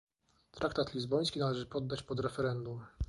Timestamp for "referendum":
2.19-2.81